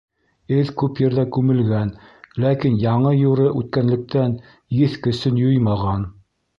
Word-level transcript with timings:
Эҙ 0.59 0.69
күп 0.81 1.01
ерҙә 1.03 1.25
күмелгән, 1.35 1.91
ләкин 2.45 2.81
яңы-юры 2.87 3.49
үткәнлектән, 3.63 4.37
еҫ 4.83 5.01
көсөн 5.09 5.43
юймаған. 5.49 6.15